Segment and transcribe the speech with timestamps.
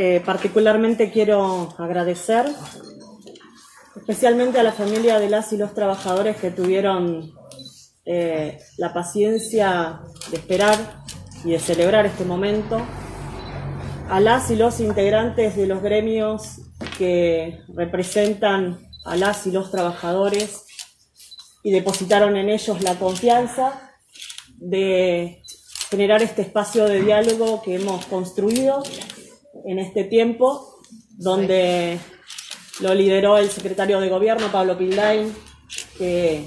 [0.00, 2.46] Eh, particularmente quiero agradecer
[3.96, 7.32] especialmente a la familia de las y los trabajadores que tuvieron
[8.04, 9.98] eh, la paciencia
[10.30, 11.02] de esperar
[11.44, 12.80] y de celebrar este momento,
[14.08, 16.60] a las y los integrantes de los gremios
[16.96, 20.62] que representan a las y los trabajadores
[21.64, 23.90] y depositaron en ellos la confianza
[24.58, 25.42] de
[25.90, 28.84] generar este espacio de diálogo que hemos construido
[29.68, 30.80] en este tiempo,
[31.18, 31.98] donde
[32.80, 35.30] lo lideró el secretario de gobierno, Pablo Pildain,
[35.98, 36.46] que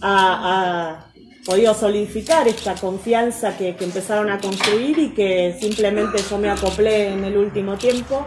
[0.00, 1.10] ha,
[1.44, 7.24] podido solidificar esta confianza que, empezaron a construir y que simplemente yo me acoplé en
[7.24, 8.26] el último tiempo,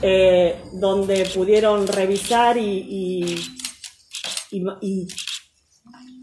[0.00, 3.34] eh, donde pudieron revisar y,
[4.52, 5.08] y,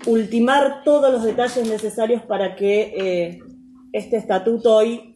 [0.05, 3.39] ultimar todos los detalles necesarios para que eh,
[3.91, 5.12] este estatuto hoy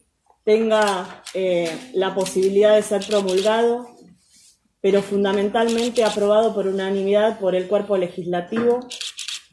[0.48, 3.86] tenga eh, la posibilidad de ser promulgado,
[4.80, 8.80] pero fundamentalmente aprobado por unanimidad por el cuerpo legislativo,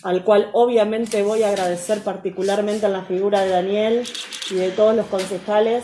[0.04, 4.08] al cual obviamente voy a agradecer particularmente en la figura de Daniel
[4.50, 5.84] y de todos los concejales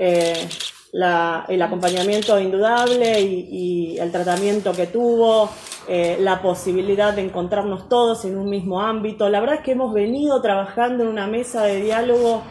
[0.00, 0.48] eh,
[0.92, 5.48] el acompañamiento indudable y, el tratamiento que tuvo,
[5.86, 9.28] eh, la posibilidad de encontrarnos todos en un mismo ámbito.
[9.28, 12.42] La verdad es que hemos venido trabajando en una mesa de diálogo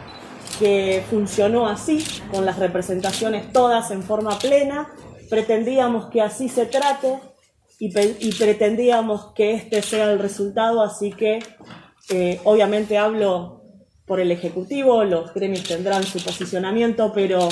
[0.57, 4.89] que funcionó así, con las representaciones todas en forma plena.
[5.29, 7.19] Pretendíamos que así se trate
[7.79, 11.39] y, pretendíamos que este sea el resultado, así que
[12.09, 13.61] eh, obviamente hablo
[14.05, 17.47] por el Ejecutivo, los gremios tendrán su posicionamiento, pero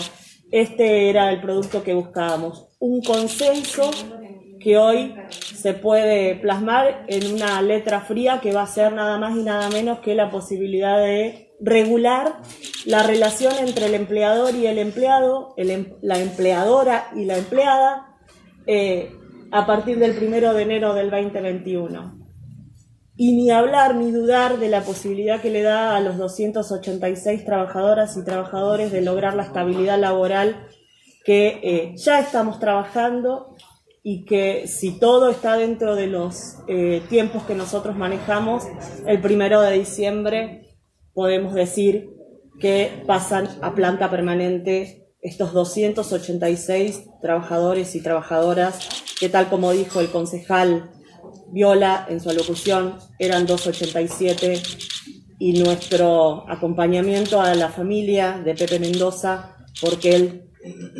[0.51, 3.89] este era el producto que buscábamos, un consenso
[4.59, 9.35] que hoy se puede plasmar en una letra fría que va a ser nada más
[9.35, 12.41] y nada menos que la posibilidad de regular
[12.85, 18.17] la relación entre el empleador y el empleado, em, la empleadora y la empleada,
[18.65, 19.11] eh,
[19.51, 22.19] a partir del primero de enero del 2021.
[23.15, 28.17] Y ni hablar ni dudar de la posibilidad que le da a los 286 trabajadoras
[28.17, 30.67] y trabajadores de lograr la estabilidad laboral
[31.23, 33.55] que eh, ya estamos trabajando
[34.01, 38.63] y que si todo está dentro de los eh, tiempos que nosotros manejamos,
[39.05, 40.70] el primero de diciembre
[41.13, 42.09] podemos decir
[42.59, 48.79] que pasan a planta permanente estos 286 trabajadores y trabajadoras
[49.19, 50.89] que tal como dijo el concejal
[51.51, 54.61] Viola en su alocución, eran 287
[55.37, 60.49] y nuestro acompañamiento a la familia de Pepe Mendoza, porque él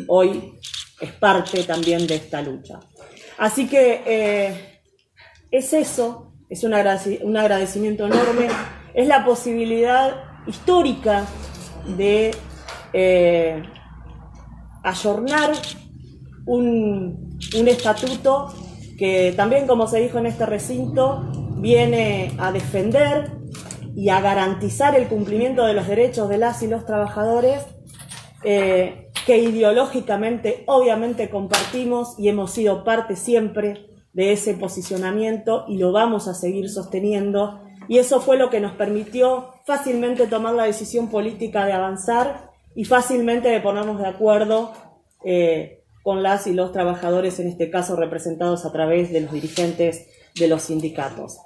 [0.08, 0.58] hoy
[1.00, 2.80] es parte también de esta lucha.
[3.38, 4.82] Así que eh,
[5.50, 8.48] es eso, es un agradecimiento enorme
[8.94, 11.24] es la posibilidad histórica
[11.96, 12.32] de
[12.92, 13.62] eh,
[14.82, 15.52] ayornar
[16.46, 18.52] un, un estatuto
[18.98, 23.32] que también, como se dijo en este recinto, viene a defender
[23.94, 27.62] y a garantizar el cumplimiento de los derechos de las y los trabajadores,
[28.44, 35.92] eh, que ideológicamente obviamente compartimos y hemos sido parte siempre de ese posicionamiento y lo
[35.92, 41.08] vamos a seguir sosteniendo y eso fue lo que nos permitió fácilmente tomar la decisión
[41.08, 44.72] política de avanzar y fácilmente de ponernos de acuerdo
[45.24, 50.08] eh, con las y los trabajadores, en este caso representados a través de los dirigentes
[50.34, 51.38] de los sindicatos.